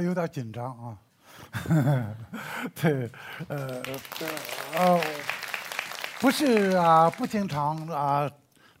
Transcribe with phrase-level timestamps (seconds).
[0.00, 0.98] 有点紧张啊。
[2.74, 3.10] 对，
[3.48, 3.82] 呃，
[4.76, 5.00] 呃，
[6.20, 8.30] 不是啊，不经常啊，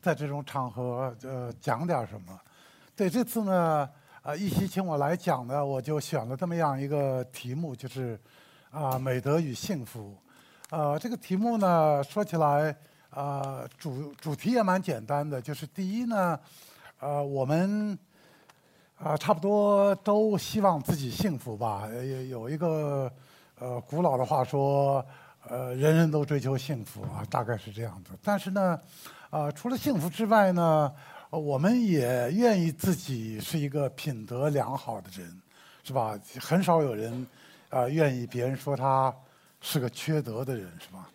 [0.00, 2.38] 在这种场合呃讲点什么。
[2.96, 3.88] 对，这次呢，
[4.22, 8.18] 啊，一席请我来讲呢，我就选了这么样一个题目，就是
[8.70, 10.16] 啊，美德与幸福。
[10.70, 12.74] 呃，这个题目呢，说起来
[13.10, 16.38] 啊，主主题也蛮简单的，就是第一呢，
[17.00, 17.98] 呃，我们。
[18.96, 21.86] 啊，差不多都希望自己幸福吧。
[21.92, 23.10] 有有一个
[23.58, 25.04] 呃古老的话说，
[25.48, 28.12] 呃，人人都追求幸福啊，大概是这样子。
[28.22, 28.80] 但是呢，
[29.30, 30.90] 啊，除了幸福之外呢，
[31.30, 35.42] 我们也愿意自己是一个品德良好的人，
[35.82, 36.18] 是吧？
[36.40, 37.26] 很少有人
[37.70, 39.12] 啊愿意别人说他
[39.60, 41.10] 是个缺德的人，是吧？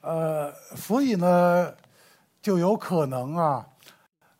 [0.00, 1.74] 呃，所以呢，
[2.40, 3.66] 就有可能啊。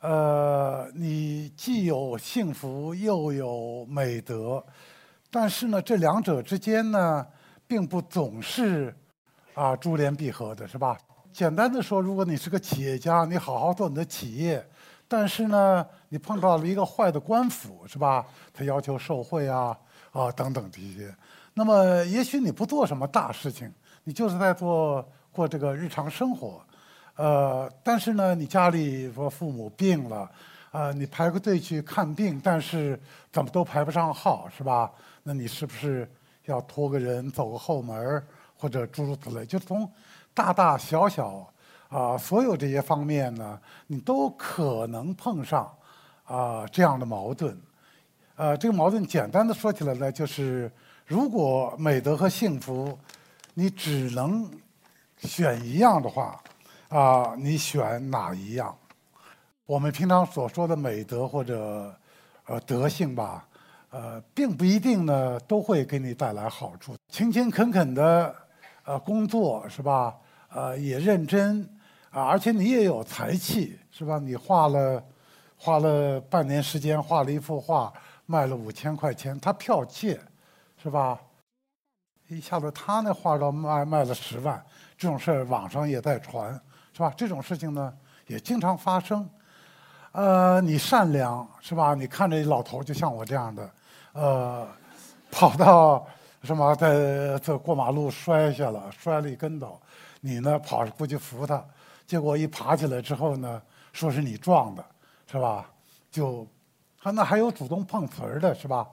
[0.00, 4.64] 呃，你既有幸福又有美德，
[5.30, 7.26] 但是呢，这两者之间呢，
[7.66, 8.96] 并不总是
[9.52, 10.96] 啊珠联璧合的，是吧？
[11.30, 14.66] 简单的说，如果你是个企业家，你好好做你的企业，
[15.06, 18.24] 但是呢，你碰到了一个坏的官府，是吧？
[18.54, 19.76] 他要求受贿啊
[20.12, 21.14] 啊等等这些，
[21.52, 23.70] 那么也许你不做什么大事情，
[24.04, 26.64] 你就是在做过这个日常生活。
[27.20, 30.30] 呃，但是呢，你家里说父母病了，
[30.70, 32.98] 啊，你排个队去看病，但是
[33.30, 34.90] 怎么都排不上号，是吧？
[35.22, 36.10] 那你是不是
[36.46, 38.26] 要托个人走个后门
[38.56, 39.44] 或者诸如此类？
[39.44, 39.86] 就从
[40.32, 41.46] 大大小小
[41.90, 45.70] 啊，所有这些方面呢，你都可能碰上
[46.24, 47.54] 啊这样的矛盾。
[48.36, 50.72] 呃，这个矛盾简单的说起来呢，就是
[51.04, 52.98] 如果美德和幸福，
[53.52, 54.50] 你只能
[55.18, 56.42] 选一样的话。
[56.90, 58.76] 啊，你选哪一样？
[59.64, 61.94] 我们平常所说的美德或者
[62.46, 63.46] 呃德性吧，
[63.90, 66.96] 呃，并不一定呢都会给你带来好处。
[67.08, 68.34] 勤勤恳恳的
[68.84, 70.16] 呃工作是吧？
[70.48, 71.62] 呃，也认真
[72.10, 74.18] 啊，而且你也有才气是吧？
[74.18, 75.04] 你画了
[75.56, 77.92] 花了半年时间画了一幅画，
[78.26, 80.20] 卖了五千块钱，他剽窃
[80.82, 81.16] 是吧？
[82.26, 84.60] 一下子他那画到卖卖了十万，
[84.98, 86.60] 这种事儿网上也在传。
[86.92, 87.12] 是吧？
[87.16, 87.92] 这种事情呢，
[88.26, 89.28] 也经常发生。
[90.12, 91.94] 呃，你善良是吧？
[91.94, 93.70] 你看着老头就像我这样的，
[94.12, 94.68] 呃，
[95.30, 96.04] 跑到
[96.42, 99.80] 什么在这过马路摔下了，摔了一跟斗，
[100.20, 101.64] 你呢跑过去扶他，
[102.06, 103.62] 结果一爬起来之后呢，
[103.92, 104.84] 说是你撞的，
[105.30, 105.70] 是吧？
[106.10, 106.44] 就，
[107.00, 108.88] 他那还有主动碰瓷儿的是吧？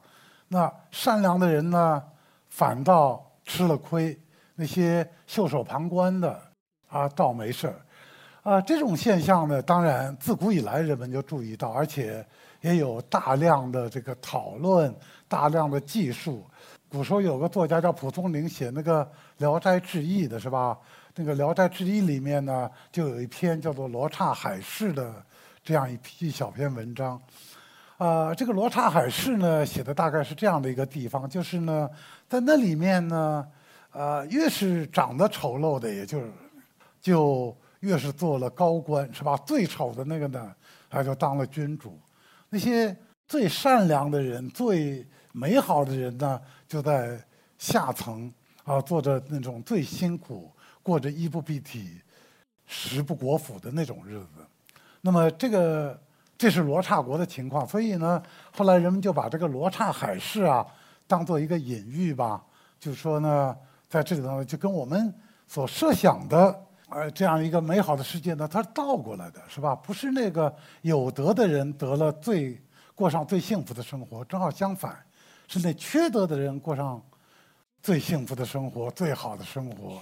[0.48, 2.04] 那善良的人呢，
[2.50, 4.16] 反倒吃了亏，
[4.54, 6.40] 那些袖手旁观的
[6.90, 7.82] 啊，倒没事儿。
[8.48, 12.26] 啊，这种现象呢，当然自古以来人们就注意到，而且
[12.62, 14.96] 也有大量的这个讨论，
[15.28, 16.46] 大量的记述。
[16.88, 19.04] 古时候有个作家叫蒲松龄，写那个
[19.40, 20.78] 《聊斋志异》的是吧？
[21.14, 25.14] 那个《聊斋志异》里面呢，就有一篇叫做《罗刹海市》的
[25.62, 27.22] 这样一一小篇文章。
[27.98, 31.90] 啊，这个罗刹海市呢，写的大概是这样的一个地方，就是呢，
[32.30, 33.46] 在那里面呢，
[33.92, 36.32] 呃，越是长得丑陋的，也就是
[37.02, 37.54] 就。
[37.88, 39.38] 越是做了高官，是吧？
[39.46, 40.54] 最丑的那个呢，
[40.90, 41.92] 他就当了君主；
[42.50, 42.94] 那些
[43.26, 47.18] 最善良的人、最美好的人呢，就在
[47.58, 48.30] 下层
[48.66, 50.52] 啊，做着那种最辛苦、
[50.84, 52.02] 过着衣不蔽体、
[52.66, 54.46] 食不果腹的那种日子。
[55.00, 55.98] 那么，这个
[56.38, 57.66] 这是罗刹国的情况。
[57.66, 58.22] 所以呢，
[58.52, 60.68] 后来人们就把这个罗刹海市啊，
[61.08, 62.44] 当做一个隐喻吧，
[62.82, 63.56] 就说呢，
[63.88, 65.14] 在这里头就跟我们
[65.48, 66.67] 所设想的。
[66.90, 69.76] 呃，这样一个美好的世界呢，它是倒过来的，是吧？
[69.76, 72.58] 不是那个有德的人得了最
[72.96, 74.98] 过上最幸福的生活，正好相反，
[75.50, 77.04] 是那缺德的人过上
[77.82, 80.02] 最幸福的生活、最好的生活。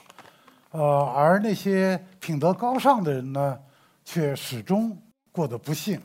[0.72, 3.60] 呃，而那些品德高尚的人呢，
[4.04, 4.96] 却始终
[5.32, 6.00] 过得不幸。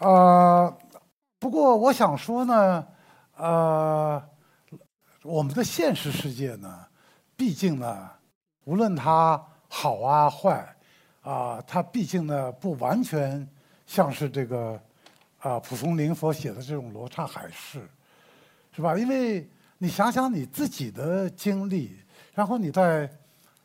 [0.00, 0.76] 啊，
[1.38, 2.86] 不过我想说呢，
[3.36, 4.20] 呃，
[5.22, 6.86] 我们的现实世界呢，
[7.36, 8.10] 毕竟呢，
[8.64, 9.40] 无论它。
[9.72, 10.76] 好啊，坏，
[11.22, 13.48] 啊，它毕竟呢不完全
[13.86, 14.78] 像是这个
[15.38, 17.88] 啊蒲松龄所写的这种罗刹海市，
[18.74, 18.98] 是吧？
[18.98, 21.96] 因为你想想你自己的经历，
[22.34, 23.08] 然后你再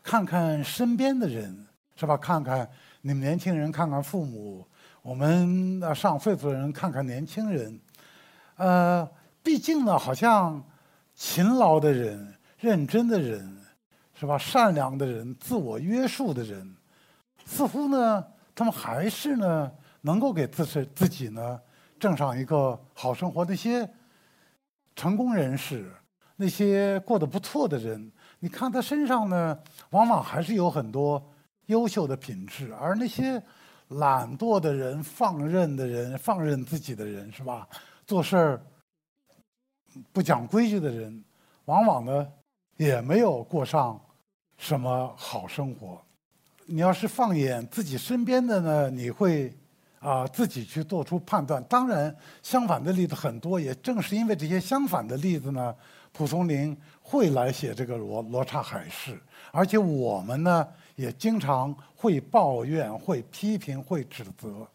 [0.04, 1.66] 看看身边的人，
[1.96, 2.16] 是吧？
[2.16, 2.70] 看看
[3.02, 4.64] 你们年轻人，看看父母，
[5.02, 7.80] 我们上岁数的人看看年轻人，
[8.58, 9.10] 呃，
[9.42, 10.64] 毕竟呢，好像
[11.16, 13.55] 勤劳的人、认真的人。
[14.18, 14.38] 是吧？
[14.38, 16.76] 善良的人、自我约束的人，
[17.46, 18.26] 似乎呢，
[18.56, 19.72] 他们还是呢，
[20.02, 21.60] 能够给自身自己呢，
[22.00, 23.44] 挣上一个好生活。
[23.44, 23.88] 那些
[24.96, 25.92] 成功人士，
[26.38, 29.60] 那些过得不错的人，你看他身上呢，
[29.90, 31.22] 往往还是有很多
[31.66, 33.42] 优秀的品质，而那些
[33.90, 37.68] 懒惰的人、放任的人、放任自己的人，是吧？
[38.08, 38.62] 做事儿
[40.14, 41.24] 不讲规矩的人，
[41.66, 42.28] 往往呢
[42.78, 44.00] 也没有过上
[44.66, 46.02] 什么好生活。
[46.66, 49.56] 你要是放眼自己身边的呢，你会。
[50.00, 51.64] 啊，自己去做出判断。
[51.64, 53.60] 当然，相反的例子很多。
[53.60, 55.74] 也正是因为这些相反的例子呢，
[56.12, 59.14] 蒲松龄会来写这个《罗罗刹海市》，
[59.50, 64.68] 而且我们呢也经常会抱怨、会批评、会指责。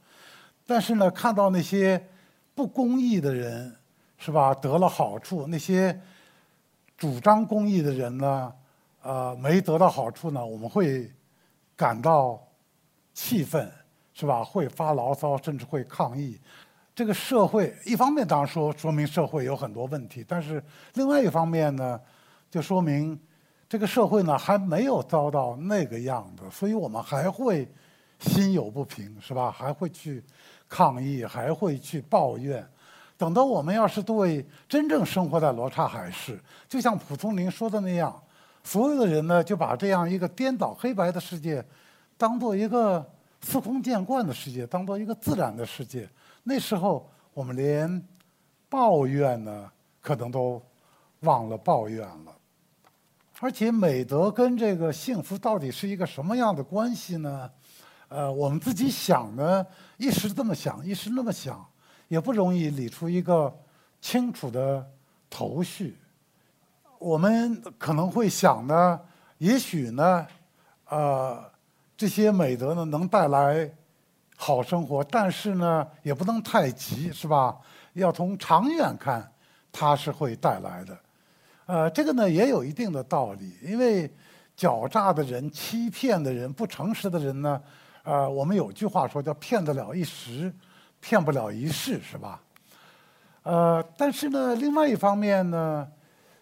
[0.66, 2.04] 但是呢，看到那些
[2.52, 3.72] 不公义的人，
[4.18, 4.52] 是吧？
[4.52, 5.96] 得了好处，那些
[6.96, 8.52] 主张公义的人呢，
[9.02, 11.10] 呃，没得到好处呢，我们会
[11.76, 12.40] 感到
[13.12, 13.70] 气愤。
[14.12, 14.44] 是吧？
[14.44, 16.38] 会发牢骚，甚至会抗议。
[16.94, 20.62] 这个社会一方面当然说说明社会有很多问题，但是
[20.94, 21.98] 另外一方面呢，
[22.50, 23.18] 就说明
[23.66, 27.66] 这个社会呢还没有遭到那个样子，所以我们还会
[28.18, 29.50] 心有不平，是吧？
[29.50, 30.22] 还会去
[30.68, 32.68] 抗议，还会去抱怨。
[33.16, 36.38] 等到我们要是对真正生活在罗刹海市，
[36.68, 38.20] 就像蒲松龄说的那样，
[38.64, 41.64] 所有的人呢就把这样一个颠倒黑白的世界
[42.16, 43.04] 当做一个。
[43.42, 46.06] 司空见惯的世界，当做一个自然的世界。
[46.42, 48.06] 那时候，我们连
[48.68, 49.72] 抱怨呢，
[50.02, 50.60] 可能都
[51.20, 52.36] 忘了抱怨了。
[53.40, 57.50] 而且，美德跟这个幸福到底是一个什么样的关系呢？
[58.08, 59.66] 呃，我们自己想呢，
[59.96, 61.66] 一时这么想，一时那么想，
[62.08, 63.50] 也不容易理出一个
[64.02, 64.86] 清楚的
[65.30, 65.96] 头绪。
[67.00, 69.00] 我们可能会想呢，
[69.38, 70.24] 也许呢，
[70.88, 71.50] 呃。
[71.96, 73.70] 这些美德呢，能带来
[74.34, 77.54] 好生活，但是呢，也不能太急，是吧？
[77.92, 79.30] 要从长远看，
[79.70, 80.98] 它是会带来的。
[81.66, 84.10] 呃，这个呢也有一定的道理，因为
[84.56, 87.60] 狡诈的人、欺骗的人、不诚实的人呢，
[88.02, 90.50] 呃，我们有句话说叫“骗得了一时，
[91.00, 92.40] 骗不了一世”，是吧？
[93.42, 95.86] 呃，但是呢，另外一方面呢，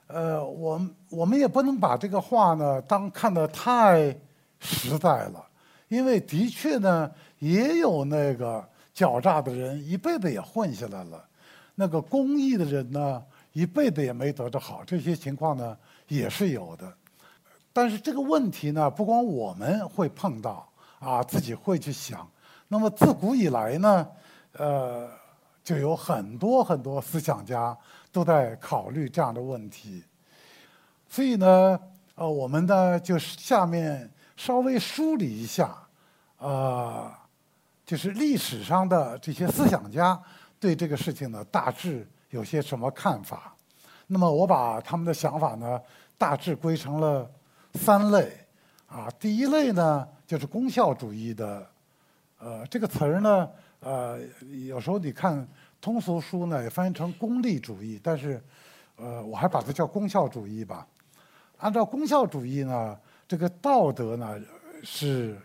[0.08, 4.14] 呃，我我们也不能把这个话呢当看得太
[4.58, 5.44] 实在了。
[5.88, 8.62] 因为的确呢，也有那个
[8.94, 11.18] 狡诈的人，一辈子也混下来了；
[11.74, 13.22] 那个公益的人呢，
[13.54, 14.82] 一辈子也没得着好。
[14.84, 15.74] 这些情况呢，
[16.08, 16.92] 也是有的。
[17.72, 20.68] 但是这个问题呢，不光我们会碰到
[20.98, 22.28] 啊，自己会去想。
[22.66, 24.06] 那么自古以来呢，
[24.58, 25.08] 呃，
[25.64, 27.74] 就有很多很多思想家
[28.18, 30.02] 都在考虑这样的问题。
[31.08, 31.78] 所以呢，
[32.16, 34.10] 呃，我们呢，就是下面。
[34.36, 35.76] 稍微梳理一下，
[36.36, 37.12] 呃，
[37.84, 40.16] 就是历史上的这些思想家
[40.60, 43.52] 对这个事情呢，大致有些什么看法？
[44.06, 45.80] 那么我把他们的想法呢，
[46.16, 47.28] 大致归成了
[47.74, 48.32] 三类。
[48.86, 51.68] 啊，第一类呢，就是功效主义的，
[52.38, 53.50] 呃，这个词儿呢，
[53.80, 54.20] 呃，
[54.68, 55.46] 有时候你看
[55.80, 58.42] 通俗书呢，也翻译成功利主义，但是，
[58.96, 60.86] 呃，我还把它叫功效主义吧。
[61.58, 62.98] 按照功效主义呢。
[63.30, 64.40] 这个道德呢，
[64.82, 65.38] 是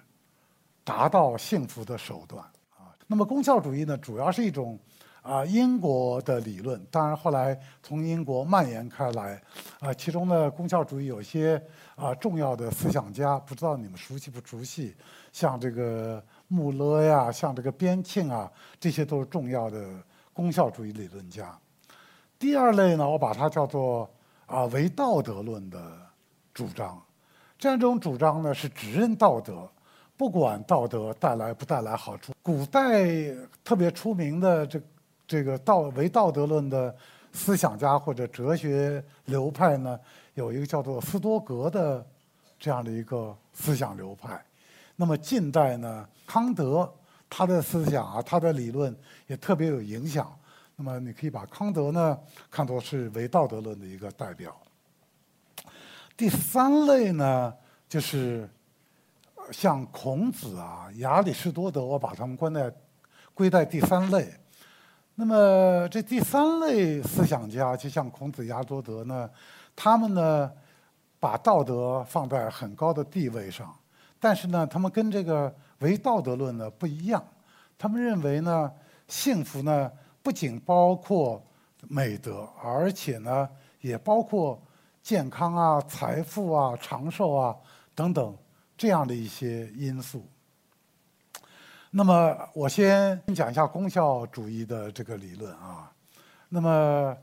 [0.85, 2.41] 达到幸福的手段
[2.77, 2.95] 啊。
[3.07, 4.79] 那么功效主义呢，主要是一种
[5.21, 9.41] 啊英国的理论，当然后来从英国蔓延开来
[9.81, 9.93] 啊。
[9.93, 11.61] 其中呢，功效主义有些
[11.95, 14.95] 啊重要的思想家，不知道你们熟悉不熟悉？
[15.33, 18.49] 像这个穆勒呀，像这个边沁啊，
[18.79, 20.01] 这些都是重要的
[20.33, 21.57] 功效主义理论家。
[22.37, 24.09] 第二类呢，我把它叫做
[24.45, 25.79] 啊唯道德论的
[26.53, 27.01] 主张。
[27.57, 29.69] 这样一种主张呢，是只认道德，
[30.17, 32.33] 不管道德带来不带来好处。
[32.41, 33.05] 古代
[33.63, 34.81] 特别出名的这
[35.25, 36.93] 这个道唯道德论的
[37.31, 39.97] 思想家或者哲学流派呢，
[40.33, 42.05] 有一个叫做斯多格的
[42.59, 44.43] 这样的一个思想流派。
[44.95, 46.93] 那么近代呢，康德
[47.35, 50.31] 他的思想啊，他的理论也特别有影响。
[50.75, 52.15] 那么你可以把康德呢
[52.51, 54.55] 看作是唯道德论的一个代表。
[56.15, 57.51] 第三类呢，
[57.89, 58.47] 就是
[59.51, 62.71] 像孔子啊、亚里士多德，我把他们关在
[63.33, 64.31] 归在第三类。
[65.15, 69.27] 那么这第三类思想家，就像孔子、亚多德呢，
[69.75, 70.51] 他们呢
[71.19, 73.75] 把道德放在很高的地位上，
[74.19, 77.23] 但是呢，他们跟这个唯道德论呢不一样。
[77.77, 78.71] 他们认为呢，
[79.07, 81.41] 幸福呢不仅包括
[81.87, 83.49] 美德，而且呢
[83.81, 84.61] 也包括。
[85.03, 87.53] 健康啊，财富啊，长寿啊，
[87.93, 88.33] 等等，
[88.77, 90.25] 这样的一些因素。
[91.91, 95.91] 那么，我先讲一下功效主义的这个理论啊。
[96.47, 97.17] 那么，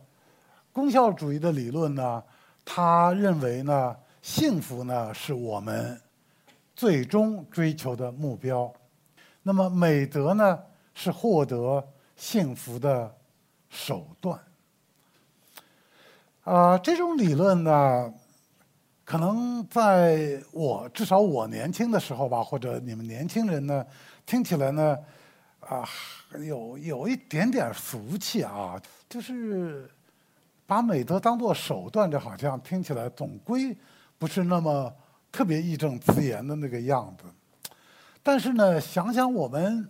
[0.74, 2.22] 功效主义的理论呢，
[2.66, 5.98] 他认为呢，幸福呢是我们
[6.80, 8.72] 最终追求的目标。
[9.42, 10.58] 那么美德呢，
[10.94, 13.14] 是获得幸福的
[13.68, 14.40] 手段。
[16.42, 18.10] 啊，这种理论呢，
[19.04, 23.86] 可能在我至少我年轻的时候吧，或者你们年轻人呢，
[24.24, 24.98] 听起来呢，
[25.60, 25.86] 啊，
[26.38, 29.86] 有有一点点俗气啊，就是
[30.64, 33.76] 把美德当做手段，这好像听起来总归
[34.16, 34.90] 不是那么
[35.30, 37.24] 特别义正辞严的那个样子。
[38.22, 39.88] 但是呢，想想我们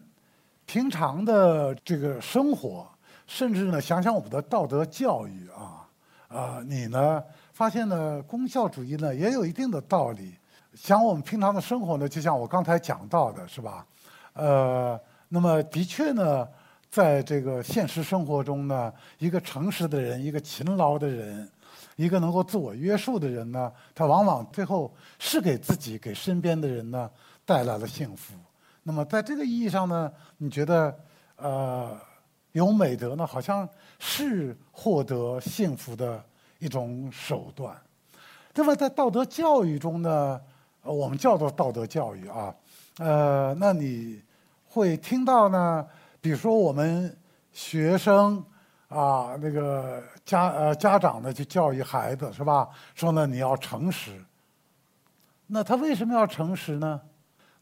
[0.67, 2.89] 平常的这个生活，
[3.27, 5.89] 甚至呢，想想我们的道德教育啊，
[6.29, 10.35] 啊，你呢发现呢，功效主义呢也有一定的道理。
[10.75, 13.85] 想我们平常的生活呢，就像我刚才讲到的，是吧？
[14.35, 16.47] 呃，那么的确呢，
[16.89, 21.51] 在这个现实生活中呢，一个诚实的人，一个勤劳的人，
[21.97, 27.11] 一个能够自我约束的人呢，他往往最后是给自己、给身边的人呢。
[27.47, 28.35] 带来了幸福。
[28.85, 30.97] 那么，在这个意义上呢，你觉得，
[31.35, 31.99] 呃，
[32.53, 36.23] 有美德呢，好像是获得幸福的
[36.61, 37.77] 一种手段。
[38.55, 40.41] 那么，在道德教育中呢，
[40.83, 42.55] 我们叫做道德教育啊，
[42.99, 44.23] 呃，那你
[44.69, 45.85] 会听到呢，
[46.21, 47.17] 比如说我们
[47.53, 48.45] 学生
[48.91, 52.69] 啊，那个家呃家长呢，就教育孩子是吧？
[52.95, 54.21] 说呢，你要诚实。
[55.47, 57.01] 那他为什么要诚实呢？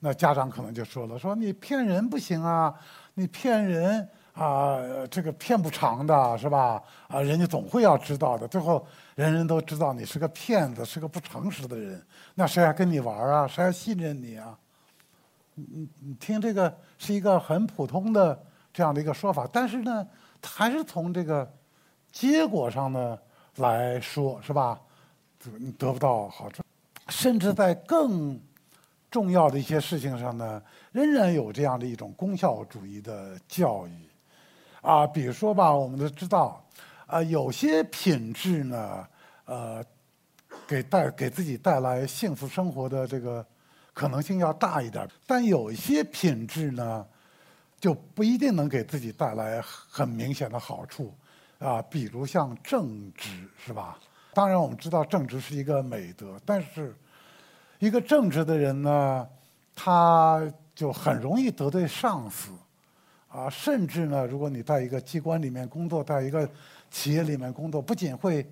[0.00, 2.74] 那家长可能就说了：“说你骗人不行啊，
[3.14, 4.78] 你骗人啊，
[5.10, 6.82] 这个骗不长的是吧？
[7.08, 8.48] 啊，人家总会要知道的。
[8.48, 12.02] 最后人人都知道你是个骗子，是个不诚实的人，
[12.34, 13.46] 那谁还跟你玩啊？
[13.46, 14.56] 谁还信任你啊？
[15.54, 18.40] 你你听这个是一个很普通的
[18.72, 20.06] 这样的一个说法，但是呢，
[20.42, 21.50] 还是从这个
[22.12, 23.18] 结果上呢
[23.56, 24.80] 来说，是吧？
[25.58, 26.62] 你得不到好处，
[27.08, 28.40] 甚至在更……
[29.10, 34.06] 重要的一些事情上呢，仍然有这样的一种功效主义的教育，
[34.82, 36.62] 啊，比如说吧，我们都知道，
[37.06, 39.08] 啊，有些品质呢，
[39.46, 39.82] 呃，
[40.66, 43.42] 给带给自己带来幸福生活的这个
[43.94, 47.06] 可能性要大一点，但有些品质呢，
[47.80, 51.14] 就不一定能给自己带来很明显的好处，
[51.58, 53.98] 啊，比如像正直，是吧？
[54.34, 56.94] 当然，我们知道正直是一个美德，但是。
[57.80, 59.24] 一个正直的人呢，
[59.72, 62.50] 他就很容易得罪上司，
[63.28, 66.50] 啊，甚至呢，如果你在一个机关里面工作，在一个
[66.90, 68.44] 企业里面工作，不仅会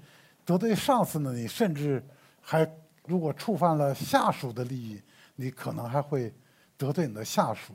[0.45, 2.01] 得罪上司呢，你甚至
[2.41, 2.65] 还
[3.05, 5.03] 如果触犯了下属的利益，
[5.35, 6.33] 你可能还会
[6.79, 7.75] 得罪你的下属。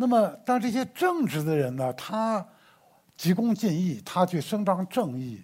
[0.00, 2.46] 那么，但这些正直的人呢，他
[3.16, 5.42] 急功近利，他去伸张正义，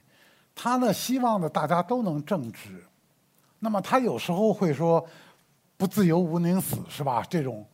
[0.54, 2.84] 他呢，希望呢，大家都能正直。
[3.58, 5.04] 那么他有时候会说
[5.76, 7.20] “不自由无宁死”是吧？
[7.28, 7.66] 这种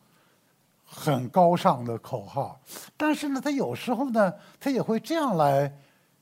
[0.83, 2.59] 很高尚的口号。
[2.97, 5.71] 但是呢，他有时候呢，他也会这样来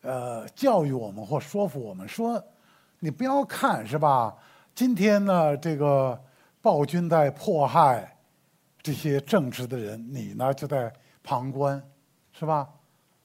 [0.01, 2.43] 呃教育我们或说服我们说
[2.99, 4.35] ：“你不要看是吧？
[4.75, 6.21] 今天呢，这个
[6.61, 8.17] 暴君在迫害
[8.81, 10.91] 这些正直的人，你呢就在
[11.23, 11.81] 旁观，
[12.31, 12.67] 是吧？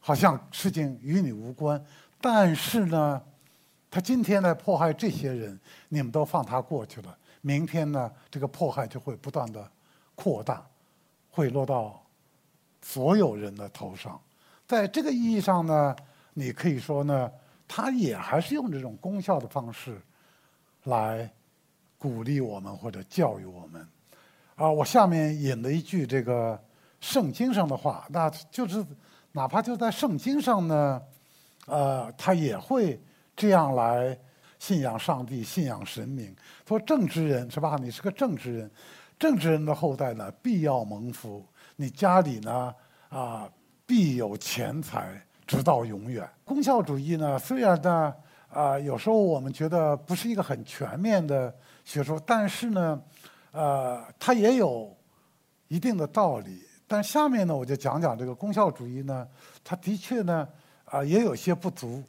[0.01, 1.85] 好像事情与你无关。
[2.21, 3.23] 但是呢。”
[3.95, 5.57] 他今天在迫害这些人，
[5.89, 7.17] 你们都放他过去了。
[7.43, 9.71] 明天呢，这个迫害就会不断的
[10.17, 10.67] 扩大，
[11.31, 12.05] 会落到
[12.83, 14.21] 所有人的头上。
[14.67, 15.95] 在这个意义上呢，
[16.33, 17.31] 你可以说呢，
[17.69, 20.03] 他也还是用这种功效的方式
[20.83, 21.33] 来
[21.97, 23.89] 鼓励我们或者教育我们。
[24.57, 26.59] 啊，我下面引了一句这个
[27.01, 28.85] 圣经上的话，那就是
[29.33, 31.03] 哪怕就在圣经上呢，
[31.67, 33.01] 呃，他也会。
[33.37, 34.17] 这样来
[34.61, 36.33] 信仰上帝、信仰神明。
[36.69, 37.77] 说正直人是吧？
[37.83, 38.71] 你是个正直人，
[39.19, 41.45] 正直人的后代呢，必要蒙福。
[41.75, 42.73] 你家里呢，
[43.09, 43.51] 啊，
[43.85, 46.25] 必有钱财，直到永远。
[46.45, 48.15] 功效主义呢，虽然呢，
[48.49, 51.53] 啊，有时候我们觉得不是一个很全面的
[51.85, 53.03] 学说，但是呢，
[53.55, 54.93] 呃，它也有
[55.69, 56.67] 一定的道理。
[56.89, 59.27] 但下面呢，我就讲讲这个功效主义呢，
[59.63, 60.47] 它的确呢，
[60.85, 62.03] 啊，也有些不足。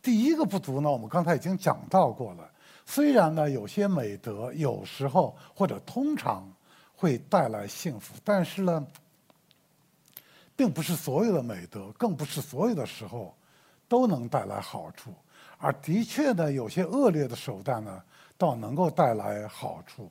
[0.00, 2.48] 第一个不足呢，我们刚才已经讲到过了。
[2.86, 6.48] 虽然呢，有些美德有时候或者通常
[6.94, 8.86] 会带来幸福，但是呢，
[10.54, 13.34] 并不是所有的美德，更不是所有的时候
[13.88, 15.12] 都能带来好处。
[15.58, 18.00] 而的确呢，有些恶劣的手段呢，
[18.38, 20.08] 倒能够带来好处。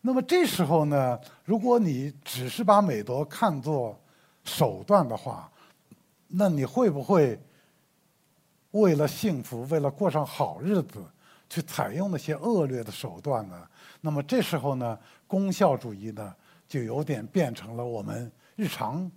[0.00, 3.98] 那么这时候呢，如果你只是把美德看作
[4.44, 5.50] 手段的话，
[6.28, 7.38] 那你会不会？
[8.72, 11.04] 为了幸福，为了过上好日子，
[11.48, 13.66] 去采用那些恶劣的手段呢？
[14.00, 16.32] 那么这时候呢，功效主义呢，
[16.68, 19.10] 就有点变成了我们日常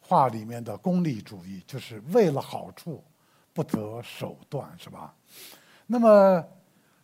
[0.00, 3.04] 话里面的功利主义，就是为了好处
[3.52, 5.14] 不择手段，是吧？
[5.86, 6.42] 那么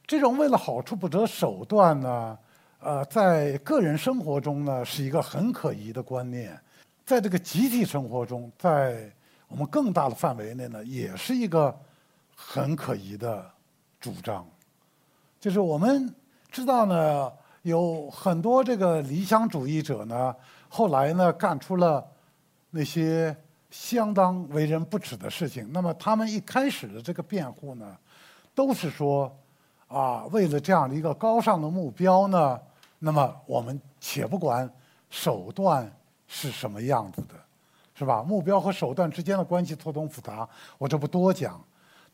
[0.07, 2.39] 这种为了好处不择手段呢，
[2.87, 6.57] 呃，在个人生活中呢，是一个很可疑的观念，
[7.05, 9.11] 在这个集体生活中，在
[9.49, 11.77] 我们更大的范围内呢，也是一个
[12.37, 13.45] 很可疑的
[13.99, 14.47] 主张，
[15.41, 16.15] 就是我们
[16.49, 20.33] 知道呢，有很多这个理想主义者呢，
[20.69, 22.07] 后来呢干出了
[22.71, 23.37] 那些
[23.69, 25.69] 相当为人不齿的事情。
[25.73, 27.97] 那么他们一开始的这个辩护呢，
[28.55, 29.37] 都是说
[29.89, 32.57] 啊，为了这样的一个高尚的目标呢，
[32.99, 34.71] 那么我们且不管
[35.11, 35.91] 手段
[36.27, 37.35] 是什么样子的。
[37.99, 38.23] 是吧？
[38.23, 41.59] 目标和手段之间的关系错综复杂，我这不多讲。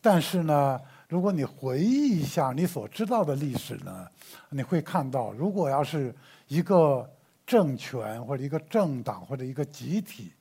[0.00, 4.06] 但是呢，如果你回忆一下你所知道的历史呢，
[4.50, 6.14] 你会看到，如果要是
[6.46, 7.10] 一个
[7.44, 10.32] 政权或者一个政党或者一个集体，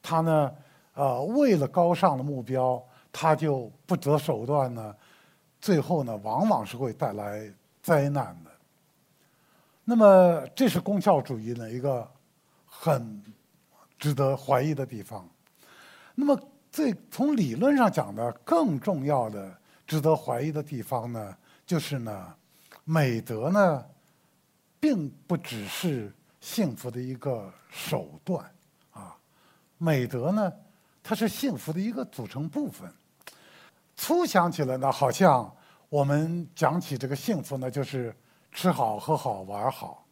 [0.00, 0.54] 他呢，
[0.94, 2.80] 呃，为了高尚的目标，
[3.12, 4.94] 他就不择手段呢，
[5.60, 8.43] 最后呢，往往是会带来灾难的。
[9.84, 12.10] 那么，这是功效主义的一个
[12.66, 13.22] 很。
[13.96, 15.26] 值得怀疑的地方。
[16.14, 16.38] 那么，
[16.70, 22.34] 最从理论上讲呢，更重要的值得怀疑的地方呢，就是呢，
[22.84, 23.82] 美德呢，
[24.78, 28.44] 并不只是幸福的一个手段
[28.92, 29.16] 啊，
[29.78, 30.52] 美德呢，
[31.02, 32.92] 它是幸福的一个组成部分。
[33.96, 35.50] 粗想起来呢，好像
[35.88, 38.14] 我们讲起这个幸福呢，就是
[38.54, 40.06] 吃好、喝好、玩好，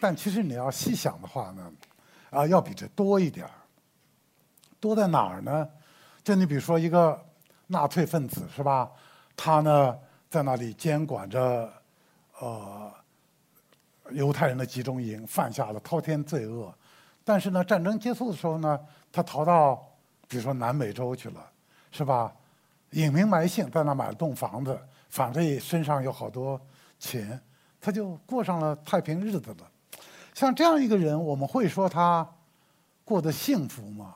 [0.00, 1.70] 但其实你要细想的话呢。
[2.30, 3.52] 啊，要比这多一点儿。
[4.78, 5.68] 多在哪儿呢？
[6.22, 7.20] 就你比如说一个
[7.66, 8.88] 纳粹分子是吧？
[9.36, 9.98] 他呢
[10.30, 11.68] 在那里监管着
[12.38, 12.92] 呃
[14.12, 16.72] 犹太人的集中营，犯下了滔天罪恶。
[17.24, 18.78] 但是呢，战争结束的时候呢，
[19.10, 19.84] 他逃到
[20.28, 21.50] 比如说南美洲去了，
[21.90, 22.32] 是吧？
[22.92, 26.60] 隐名埋姓，在那买了栋房子，反正身上有好多
[27.00, 27.40] 钱，
[27.80, 29.70] 他就过上了太平日子了。
[30.34, 32.28] 像这样一个人，我们会说他
[33.04, 34.14] 过得幸福吗？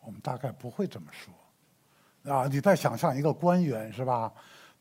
[0.00, 2.34] 我们大概不会这么说。
[2.34, 4.32] 啊，你再想象一个官员是吧？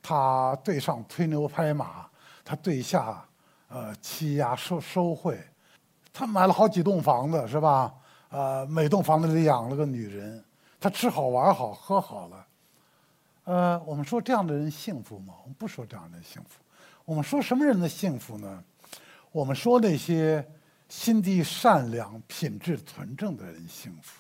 [0.02, 2.10] 他对上吹牛拍马，
[2.44, 3.24] 他对下
[3.68, 5.40] 呃欺压收收贿，
[6.12, 7.94] 他买了好几栋房子是吧？
[8.30, 10.44] 呃，每栋房子里养了个女人，
[10.80, 12.48] 他吃好玩好喝好了。
[13.44, 15.34] 呃，我们说这样的人幸福吗？
[15.44, 16.62] 我们不说这样的人幸福。
[17.10, 18.64] 我们说什么人的幸福呢？
[19.32, 20.48] 我们说那些
[20.90, 24.20] 心地善良、品质纯正的人幸福，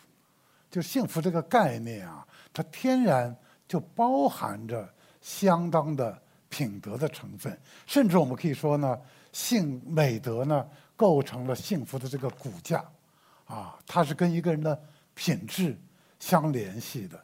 [0.71, 8.99] 就幸福这个概念啊，它天然就包含着相当的品德的成分，甚至我们可以说呢，
[9.31, 12.83] 幸美德呢构成了幸福的这个骨架，
[13.45, 14.81] 啊，它是跟一个人的
[15.13, 15.77] 品质
[16.19, 17.23] 相联系的，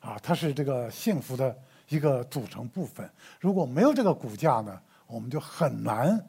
[0.00, 1.56] 啊，它是这个幸福的
[1.88, 3.08] 一个组成部分。
[3.38, 6.24] 如果没有这个骨架呢，我们就很难。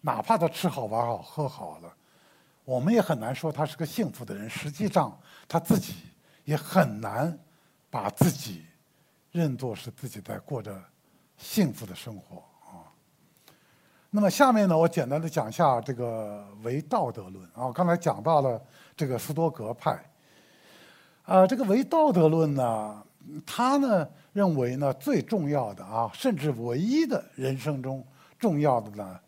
[0.00, 1.92] 哪怕他吃好玩好喝好了，
[2.64, 4.48] 我们也很难说他是个幸福的人。
[4.48, 5.94] 实际上，他自己
[6.44, 7.36] 也很难
[7.90, 8.64] 把自己
[9.32, 10.80] 认作是自己在过着
[11.36, 12.86] 幸福的生活啊。
[14.08, 17.72] 那么下面呢，我简单的讲一下这个唯道德论啊。
[17.72, 18.62] 刚才讲到了
[18.96, 20.00] 这个斯多格派，
[21.24, 23.04] 啊，这个唯道德论呢，
[23.44, 28.06] 他呢认为呢最重要的啊，甚至唯一的人生中
[28.38, 29.18] 重要的呢。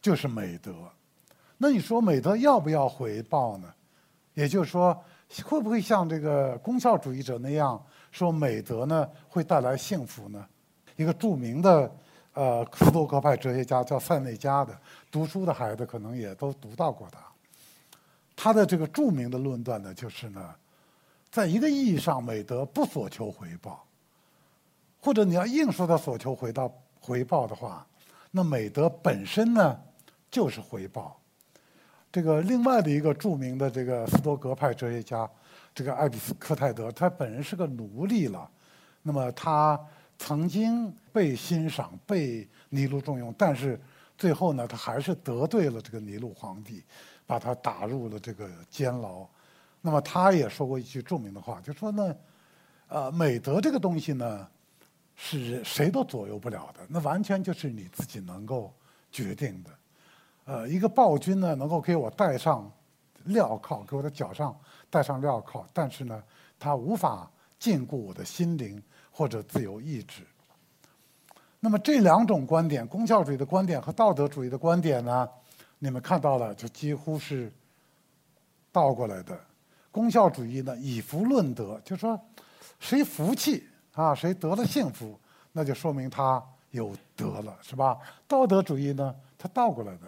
[0.00, 0.74] 就是美德，
[1.56, 3.72] 那你说美德要不要回报呢？
[4.34, 4.94] 也就是说，
[5.42, 10.46] 会不会像这个功效主义者那样说美德呢会带来幸福呢？
[10.96, 11.90] 一个著名的
[12.34, 14.78] 呃斯多克派哲学家叫塞内加的，
[15.10, 17.18] 读书的孩子可能也都读到过他。
[18.36, 20.54] 他的这个著名的论断呢，就是呢，
[21.30, 23.82] 在一个意义上，美德不所求回报，
[25.04, 27.86] 或者你要硬说他所求回到回报的话，
[28.30, 29.78] 那美德本身呢？
[30.30, 31.20] 就是回报。
[32.10, 35.30] 这个另外的一个著名的这个斯多格派哲学家，
[35.74, 38.50] 这个艾比斯科泰德，他本人是个奴隶了。
[39.02, 39.78] 那么他
[40.18, 43.78] 曾经被欣赏、被尼禄重用，但是
[44.16, 46.82] 最后呢，他还是得罪了这个尼禄皇帝，
[47.26, 49.26] 把他打入了这个监牢。
[49.82, 52.16] 那么他也说过一句著名的话，就说呢，
[52.88, 54.48] 呃，美德这个东西呢，
[55.16, 58.72] 是谁都左右不了的，那完全就是你自己能够
[59.12, 59.70] 决定的。
[60.44, 62.70] 呃，一个暴君呢，能够给我戴上
[63.26, 64.54] 镣铐，给我的脚上
[64.90, 66.22] 戴上镣铐，但是呢，
[66.58, 70.22] 他无法禁锢我的心灵或者自由意志。
[71.60, 75.26] 那么这两种观点，功效主义的观点和道德主义的观点呢，
[75.78, 77.50] 你们看到了，就几乎是
[78.70, 79.38] 倒过来的。
[79.90, 82.20] 功效主义呢，以福论德，就说
[82.80, 85.18] 谁福气啊，谁得了幸福，
[85.52, 87.96] 那就说明他有德了，是吧？
[88.28, 90.00] 道德主义呢，它倒过来的。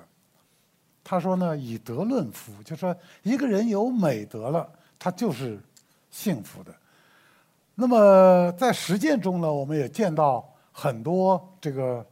[1.05, 4.69] 他说呢，以德论福，就说一个人有美德了，
[4.99, 5.59] 他就是
[6.11, 6.75] 幸福的。
[7.77, 12.05] 那么在实践中呢，我们也见到很多这个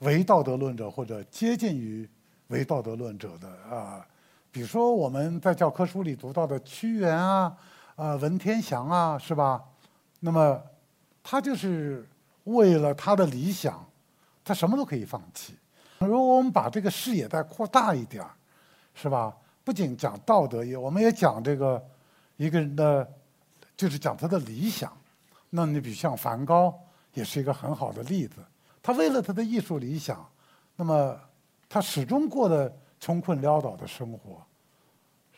[0.00, 2.06] 唯道德论者或者接近于
[2.48, 4.06] 唯道德论者的啊，
[4.50, 7.56] 比如说我们在教科书里读到的屈原啊、
[7.96, 9.64] 啊文天祥啊，是吧？
[10.20, 10.62] 那么
[11.22, 12.06] 他就是
[12.44, 13.84] 为了他的理想，
[14.44, 15.54] 他什么都可以放弃。
[15.98, 18.30] 如果我们把这个视野再扩大一点儿。
[18.94, 19.34] 是吧？
[19.64, 21.82] 不仅讲道德，也我们也讲这个
[22.36, 23.10] 一个人的，
[23.74, 24.94] 就是讲他的理想。
[25.48, 26.78] 那你比如像梵高，
[27.14, 28.44] 也是一个很好的例子。
[28.82, 30.30] 他为了他的艺术理想，
[30.76, 31.18] 那么
[31.70, 34.44] 他始终过的穷困潦倒的生活，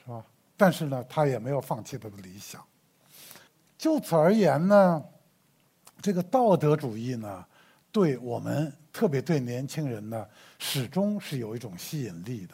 [0.02, 0.24] 是吧？
[0.56, 2.60] 但是呢，他也没有放弃他的理想。
[3.78, 5.00] 就此而言呢，
[6.04, 7.42] 这个道德主义呢，
[7.90, 10.26] 对我们特别对年轻人呢，
[10.58, 12.52] 始终是有一种吸引力的。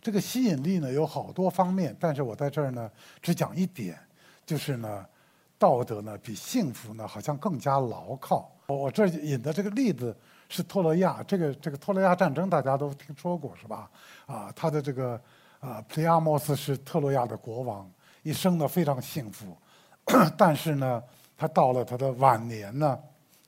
[0.00, 2.88] 这个吸引力呢有好多方面，但是我在这儿呢
[3.20, 3.98] 只讲一点，
[4.46, 5.04] 就是呢，
[5.58, 8.48] 道德呢比幸福呢好像更加牢靠。
[8.68, 10.16] 我我这引的这个例子
[10.48, 13.90] 是托洛亚，这个这个托洛亚战争大家都听说过是吧？
[14.26, 15.20] 啊，他的这个
[15.58, 17.90] 啊，普利阿莫斯是特洛亚的国王，
[18.22, 19.56] 一生呢非常幸福，
[20.38, 21.02] 但是呢，
[21.42, 22.96] 他到了他的晚年呢，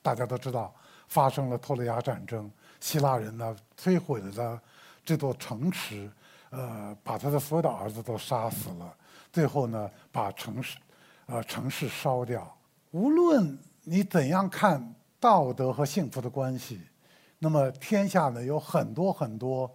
[0.01, 0.75] 大家都知道
[1.07, 4.61] 发生了托洛亚战争，希腊人呢摧毁了
[5.05, 6.11] 这座城池。
[6.49, 8.93] 呃，把他的所有的儿子都杀死了，
[9.31, 10.77] 最后呢，把城市，
[11.25, 12.53] 呃，城市烧掉。
[12.91, 16.81] 无论你怎样看道德和幸福的关系，
[17.39, 19.73] 那么天下呢有很多很多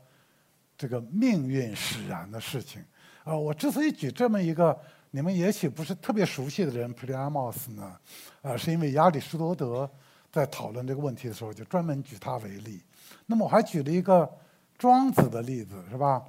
[0.77, 2.85] 这个命运使然的事情。
[3.25, 4.79] 啊，我之所以举这么一个
[5.13, 7.97] 你们也许不是特别熟悉的人普利阿莫斯呢，
[8.43, 9.89] 啊，是因为亚里士多德
[10.31, 12.81] 在讨论这个问题的时候就专门举他为例。
[13.27, 14.31] 那么我还举了一个
[14.79, 16.23] 庄子的例子，是吧？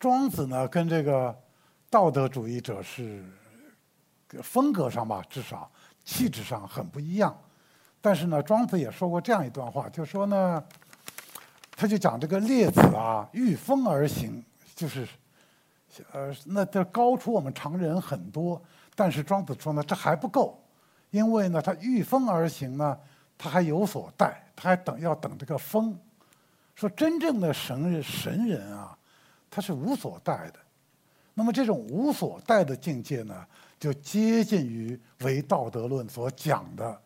[0.00, 1.36] 庄子呢，跟这个
[1.88, 3.24] 道德主义者是
[4.42, 5.70] 风格上吧，至少
[6.04, 7.38] 气质上很不一样。
[8.00, 10.64] 但是呢，庄子也说过这样一段话，就说呢，
[11.76, 14.42] 他就讲这个列子啊，御风而行，
[14.74, 15.06] 就是
[16.12, 18.60] 呃，那这高出我们常人很多。
[18.94, 20.62] 但是庄子说呢，这还不够，
[21.10, 22.98] 因为呢，他御风而行呢，
[23.38, 25.98] 他还有所待，他还等要等这个风。
[26.74, 28.96] 说真正的神人神人啊。
[29.52, 30.60] 他是无所待的，
[31.34, 33.44] 那么这种无所待的境界呢，
[33.80, 37.02] 就接近于唯道德论所讲的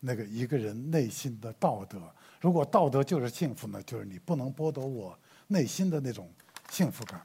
[0.00, 2.00] 那个一个人内心的道德。
[2.40, 5.14] 如果道德就是幸福呢，就是你不能剥夺我
[5.48, 6.30] 内心的那种
[6.70, 7.20] 幸福感。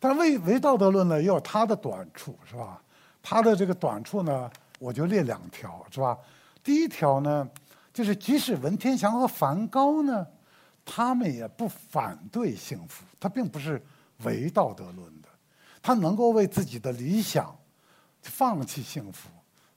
[0.00, 2.82] 但唯唯道德论呢，也有它的短处，是吧？
[3.22, 6.18] 它的这个短处呢，我就列两条，是吧？
[6.64, 7.48] 第一条呢，
[7.92, 10.26] 就是即使文天祥和梵高呢。
[10.82, 13.80] 他们也不反对幸福，他并不是
[14.24, 15.28] 唯道德论的，
[15.80, 17.54] 他能够为自己的理想
[18.22, 19.28] 放弃幸福。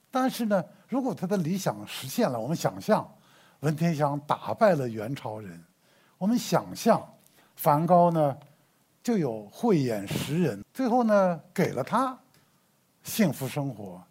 [0.09, 3.07] 但是呢，如果他的理想实现了，我们想象
[3.59, 5.63] 文天祥打败了元朝人，
[6.17, 7.05] 我们想象
[7.57, 8.35] 梵高呢
[9.03, 12.17] 就有慧眼识人，最后呢给了他
[13.03, 14.01] 幸福生活，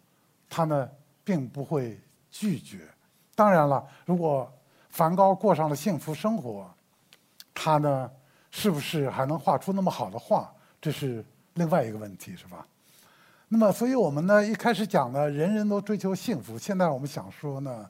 [0.47, 0.87] 他呢
[1.23, 2.87] 并不会拒绝。
[3.35, 4.51] 当然了，如果
[4.89, 6.71] 梵高过上了幸福生活，
[7.53, 8.11] 他呢，
[8.51, 10.53] 是不是还能画出那么好的画？
[10.79, 11.25] 这是
[11.55, 12.67] 另外一个问题，是吧？
[13.47, 16.57] 那么，所以我们呢，一开始讲呢，人人都追求幸福。
[16.57, 17.89] 现在我们想说呢，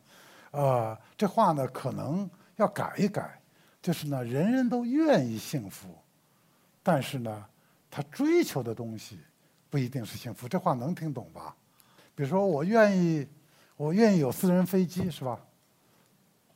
[0.52, 3.40] 呃，这话呢，可能要改一改，
[3.82, 5.88] 就是呢，人人都愿意幸福，
[6.84, 7.46] 但是呢，
[7.90, 9.18] 他追求的东西
[9.70, 10.48] 不一定是幸福。
[10.48, 11.56] 这话能听懂吧？
[12.14, 13.26] 比如说，我愿意，
[13.78, 15.40] 我愿意有私人飞机，是吧？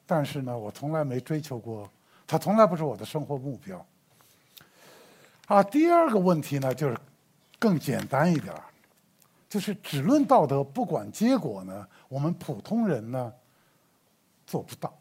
[0.05, 1.89] 但是呢，我从来没追求过。
[2.27, 3.83] 它从来不是我的生活目标。
[5.47, 6.97] 啊，第二个问题呢，就是
[7.57, 8.63] 更简单一点儿，
[9.47, 13.33] 就是只论道德不管结果呢，我们普通人呢
[14.45, 14.93] 做不到。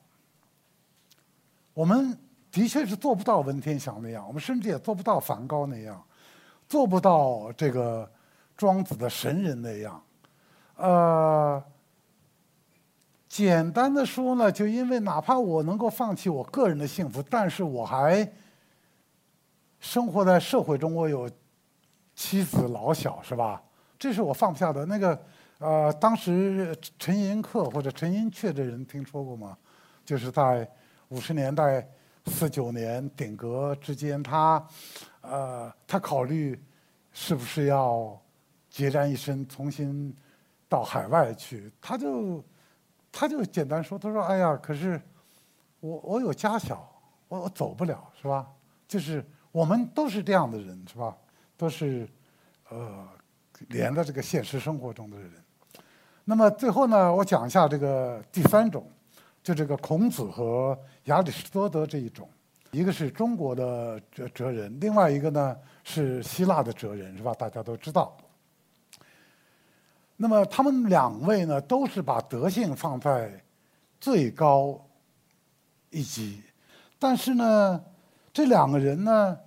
[1.74, 2.16] 我们
[2.57, 6.03] 的确是做不到文天祥那样，我们甚至也做不到梵高那样，
[6.66, 8.11] 做不到这个
[8.57, 10.03] 庄子的神人那样，
[10.77, 11.62] 呃。
[13.29, 18.27] 简单的说呢，就因为哪怕我能够放弃我个人的幸福，但是我还
[19.79, 21.29] 生活在社会中，我有
[22.14, 23.62] 妻子老小，是吧？
[23.99, 24.87] 这是我放不下的。
[24.87, 25.21] 那个
[25.59, 29.59] 呃，当时陈寅恪或者陈寅恪的人听说过吗？
[30.03, 30.66] 就是在
[31.09, 31.87] 五十年代
[32.26, 34.64] 四九年顶革之间，他
[35.22, 36.60] 呃，他考虑
[37.12, 38.20] 是不是要
[38.72, 40.14] 孑然一身，重新
[40.68, 41.72] 到海外去。
[41.80, 42.44] 他就
[43.10, 45.00] 他就简单说，他说：“哎呀，可是
[45.80, 46.88] 我我有家小，
[47.28, 48.46] 我我走不了，是吧？
[48.86, 51.16] 就是我们都是这样的人，是吧？
[51.56, 52.08] 都是
[52.68, 53.08] 呃
[53.68, 55.32] 连在这个现实生活中的人。”
[56.28, 58.84] 那么最后呢，我讲一下这个第三种，
[59.42, 62.29] 就这个孔子和亚里士多德这一种，
[62.73, 67.33] 一个是中国的哲哲人，另外一个呢是希腊的哲人，是吧？
[67.35, 68.16] 大家都知道。
[70.16, 73.40] 那么他们两位呢，都是把德性放在
[74.01, 74.85] 最高
[75.90, 76.42] 一级，
[76.99, 77.85] 但是呢，
[78.33, 79.38] 这两个人呢，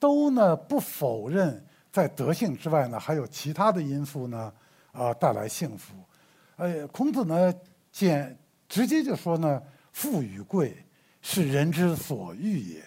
[0.00, 4.52] 都呢不否认在德性之外呢，还有其他的因素呢，
[4.90, 5.94] 啊带来幸福。
[6.56, 7.54] 呃，孔子呢，
[7.92, 8.36] 简
[8.68, 10.76] 直接就说呢，富与贵
[11.28, 12.80] 是人之所欲也，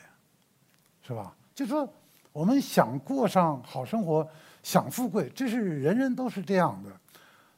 [1.06, 1.36] 是吧？
[1.54, 1.86] 就说
[2.32, 4.26] 我们想过上好生活，
[4.64, 6.90] 想富贵，这是人人都是这样的。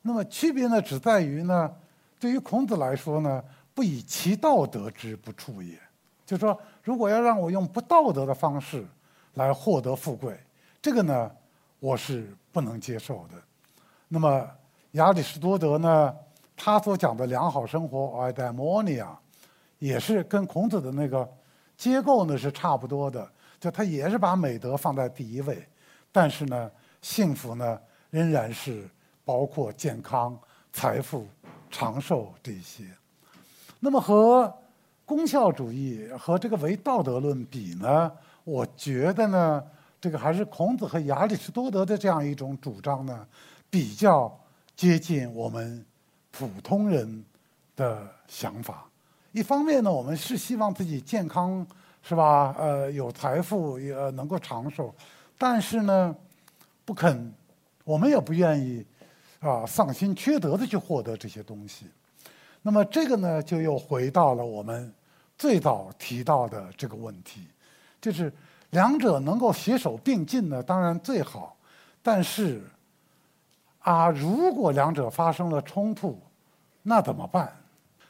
[0.01, 1.71] 那么区别呢，只在于呢，
[2.19, 3.43] 对于孔子来说呢，
[3.75, 5.79] 不以其道得之不处也。
[6.25, 8.83] 就是说如果要让我用不道德的方式
[9.35, 10.35] 来获得富贵，
[10.81, 11.31] 这个呢，
[11.79, 13.35] 我是不能接受的。
[14.07, 14.49] 那么。
[14.95, 16.13] 亚里士多德呢，
[16.53, 19.07] 他所讲的良好生活 （eudaimonia）
[19.81, 21.27] 也是跟孔子的那个
[21.75, 23.27] 结构呢是差不多的，
[23.59, 25.67] 就他也是把美德放在第一位，
[26.11, 26.69] 但是呢，
[27.01, 28.87] 幸福呢仍然是
[29.25, 30.39] 包括健康、
[30.71, 31.27] 财富、
[31.71, 32.85] 长寿这些。
[33.79, 34.53] 那么和
[35.03, 38.11] 功效主义和这个唯道德论比呢，
[38.43, 39.63] 我觉得呢，
[39.99, 43.27] 这个还是孔子和亚里士多德的这样一种主张呢
[43.69, 44.31] 比较。
[44.73, 45.85] 接近我们
[46.31, 47.23] 普通人
[47.75, 48.89] 的想法。
[49.31, 51.65] 一方面呢，我们是希望自己健康，
[52.03, 52.55] 是吧？
[52.57, 54.93] 呃，有财富，也能够长寿。
[55.37, 56.15] 但是呢，
[56.85, 57.33] 不肯，
[57.83, 58.85] 我们也不愿意
[59.39, 61.85] 啊，丧心缺德的去获得这些东西。
[62.61, 64.93] 那么这个呢，就又回到了我们
[65.37, 67.47] 最早提到的这个问题，
[67.99, 68.31] 就是
[68.71, 71.55] 两者能够携手并进呢，当然最好。
[72.01, 72.61] 但是。
[73.83, 76.15] 啊，如果两者发生了冲突，
[76.83, 77.51] 那怎么办？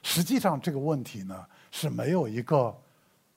[0.03, 2.75] 实际上这个问题呢是没有一个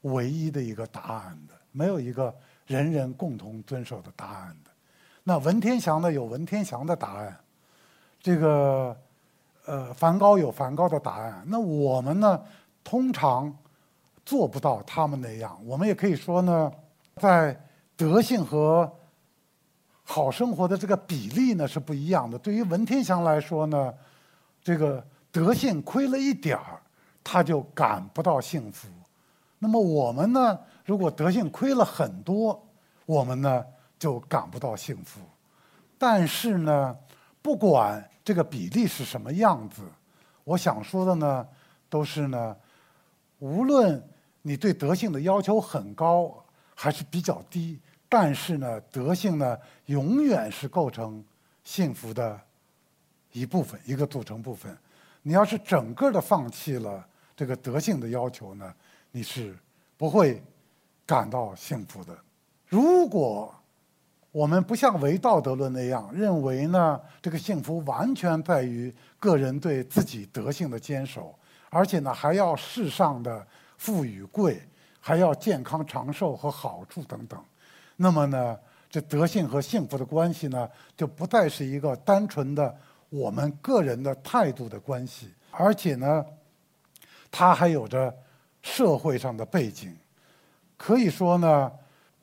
[0.03, 2.35] 唯一的一个答案的，没有一个
[2.67, 4.71] 人人共同遵守的答案的。
[5.23, 7.37] 那文天祥呢有文天祥的答案，
[8.21, 8.97] 这个
[9.67, 11.43] 呃梵高有梵高的答案。
[11.47, 12.43] 那我们呢
[12.83, 13.55] 通常
[14.25, 15.59] 做不到他们那样。
[15.65, 16.73] 我们也可以说呢，
[17.17, 17.59] 在
[17.97, 18.91] 德性和
[20.03, 22.39] 好生活的这个比例呢是不一样的。
[22.39, 23.95] 对于文天祥来说呢，
[24.63, 25.03] 这个
[25.35, 26.81] 德性亏了一点儿，
[27.25, 28.87] 他就感不到幸福。
[29.59, 32.65] 那么我们呢，如果德性亏了很多，
[33.05, 33.65] 我们呢
[33.99, 35.21] 就感不到幸福。
[35.99, 36.97] 但是呢，
[37.43, 39.83] 不管这个比例是什么样子，
[40.45, 41.45] 我想说的呢，
[41.89, 42.57] 都是呢，
[43.41, 44.01] 无论
[44.43, 46.33] 你对德性的要求很高
[46.77, 47.81] 还是比较低。
[48.09, 51.25] 但是呢，德性呢，永远是构成
[51.65, 52.41] 幸福的
[53.33, 54.79] 一部分，一个组成部分。
[55.27, 57.03] 你要是整个的放弃了
[57.35, 58.73] 这个德性的要求呢，
[59.11, 59.57] 你是
[59.97, 60.43] 不会
[61.07, 62.15] 感到幸福的。
[62.69, 63.53] 如果
[64.31, 71.35] 我们不像唯道德论那样认为呢，这个幸福完全在于个人对自己德性的坚守，
[71.71, 73.47] 而且呢，还要世上的
[73.79, 74.61] 富与贵，
[75.01, 77.43] 还要健康长寿和好处等等。
[77.97, 78.59] 那么呢，
[78.91, 82.77] 这德性和幸福的关系呢，就不再是一个单纯的
[83.15, 86.27] 我们个人的态度的关系，而且呢，
[87.31, 88.13] 它还有着
[88.61, 89.97] 社会上的背景。
[90.77, 91.71] 可以说呢，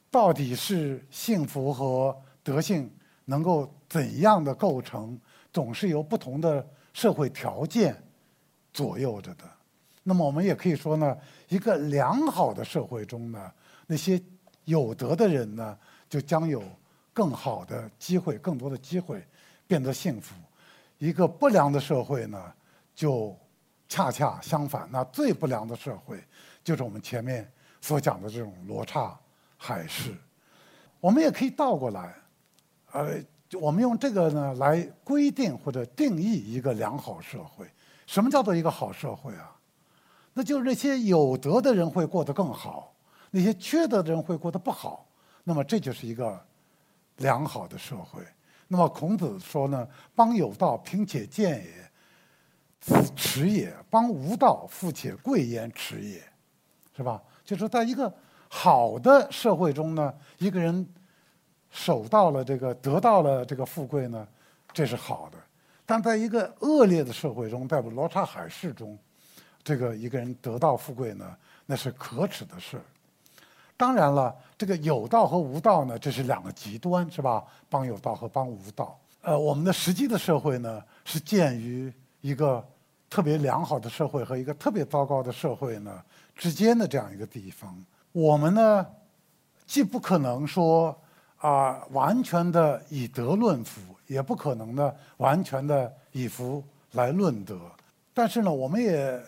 [0.10, 2.92] 到底是幸福和德性
[3.24, 5.18] 能够怎样的构成，
[5.54, 7.96] 总是由不同的社会条件
[8.74, 9.46] 左右着的。
[10.04, 13.50] 那么我们也可以说呢，一个良好的社会中呢，
[13.88, 14.22] 那些。
[14.66, 15.76] 有德的人呢，
[16.08, 16.62] 就将有
[17.14, 19.26] 更好的机会，更多的机会，
[19.66, 20.36] 变得幸福。
[21.02, 22.40] 一个不良的社会呢，
[22.94, 23.36] 就
[23.90, 24.88] 恰恰相反。
[24.92, 26.24] 那最不良的社会，
[26.64, 29.20] 就是我们前面所讲的这种罗刹
[29.58, 30.16] 海市。
[31.00, 32.16] 我们也可以倒过来，
[32.92, 33.16] 呃，
[33.60, 37.66] 我们用这个呢来规定或者定义一个良好社会。
[38.06, 39.58] 什么叫做一个好社会啊？
[40.34, 42.94] 那就是那些有德的人会过得更好。
[43.32, 45.08] 那些缺德的人会过得不好，
[45.44, 46.40] 那么这就是一个
[47.18, 48.22] 良好的社会。
[48.74, 51.92] 那么孔子说呢：“邦有道，贫且贱也，
[52.80, 56.24] 子耻也；邦无道，富且贵焉，耻也。”
[56.96, 57.22] 是吧？
[57.44, 58.14] 就是在一个
[58.48, 60.88] 好的社会中呢，一个人
[61.70, 64.26] 守到了这个，得到了这个富贵呢，
[64.72, 65.38] 这是好的；
[65.86, 68.98] 但在一个恶劣的社会中，在罗刹海市中，
[69.62, 72.82] 这个一个人得到富贵呢，那是可耻的事。
[73.82, 77.44] 当然了，这个有道和无道呢，这是两个极端，是吧？
[77.68, 78.96] 帮有道和帮无道。
[79.24, 81.92] 呃，我们的实际的社会呢，是建于
[82.22, 82.64] 一个
[83.10, 86.00] 特别良好的社会和一个特别糟糕的社会呢
[86.36, 87.76] 之间的这样一个地方。
[88.12, 88.86] 我们呢，
[89.66, 90.96] 既不可能说
[91.40, 97.60] 啊完全的以德论福，也不可能呢完全的以福来论德。
[98.14, 99.20] 但是呢，我们也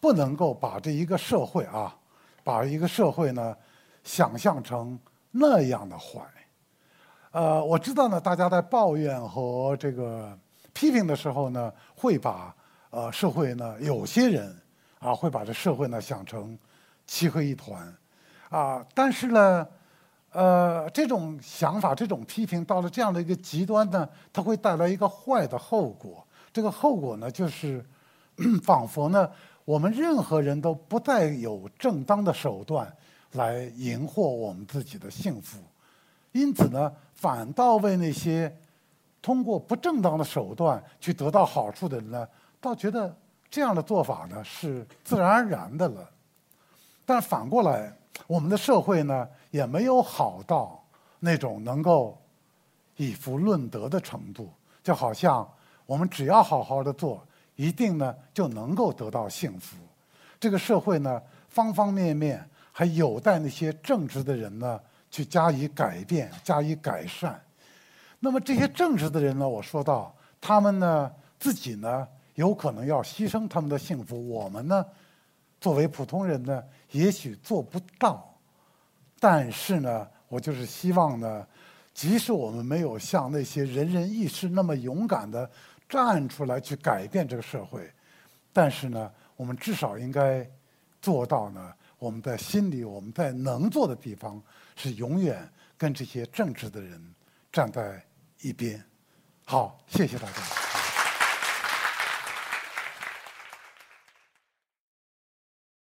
[0.00, 1.96] 不能够把这一个社会啊，
[2.42, 3.56] 把一个社会呢。
[4.02, 4.98] 想象成
[5.30, 6.20] 那样的坏，
[7.32, 10.36] 呃，我知道呢，大家在抱怨和这个
[10.72, 12.54] 批评的时候呢，会把
[12.90, 14.56] 呃社会呢，有些人
[14.98, 16.58] 啊会把这社会呢想成
[17.06, 17.94] 漆黑一团，
[18.48, 19.66] 啊，但是呢，
[20.32, 26.26] 呃，这种想法、这种批评到了这样的一个极端呢，它会带来一个坏的后果。
[26.52, 27.84] 这个后果呢，就是
[28.64, 29.30] 仿佛呢，
[29.64, 32.92] 我们任何人都不再有正当的手段。
[33.32, 35.58] 来赢获我们自己的幸福，
[36.32, 38.52] 因此呢，反倒为那些
[39.22, 42.28] 通过不正当的手段去得到好处的人呢，
[42.60, 43.16] 倒觉得
[43.48, 46.10] 这样的做法呢是自然而然的了。
[47.06, 50.84] 但反过来，我们的社会呢也没有好到
[51.20, 52.18] 那种能够
[52.96, 54.50] 以福论德的程度，
[54.82, 55.48] 就好像
[55.86, 59.76] 我们只要好好的做，一定呢就能够得到幸福。
[60.40, 62.44] 这个社会呢，方方面面。
[62.80, 67.38] 还有待那些正直的人呢去加以改变、加以改善。
[68.20, 74.82] 那么这些正直的人呢，我说到他们呢自己呢有可能要牺牲他们的幸福，我们呢
[75.60, 78.34] 作为普通人呢也许做不到。
[79.18, 81.46] 但是呢，我就是希望呢，
[81.92, 85.50] 即使我们没有像那些仁人义士那么勇敢的
[85.86, 87.92] 站出来去改变这个社会，
[88.54, 90.50] 但是呢，我们至少应该
[91.02, 91.74] 做到呢。
[92.00, 94.42] 我们在心里，我们在能做的地方，
[94.74, 97.14] 是永远跟这些正直的人
[97.52, 98.02] 站在
[98.40, 98.82] 一边。
[99.44, 100.59] 好，谢谢大家。